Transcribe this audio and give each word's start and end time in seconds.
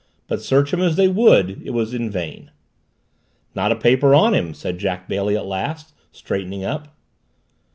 But 0.25 0.41
search 0.41 0.73
him 0.73 0.81
as 0.81 0.95
they 0.95 1.07
would 1.07 1.61
it 1.63 1.75
was 1.75 1.93
in 1.93 2.09
vain. 2.09 2.49
"Not 3.53 3.71
a 3.71 3.75
paper 3.75 4.15
on 4.15 4.33
him," 4.33 4.55
said 4.55 4.79
Jack 4.79 5.07
Bailey 5.07 5.37
at 5.37 5.45
last, 5.45 5.93
straightening 6.11 6.63
up. 6.65 6.87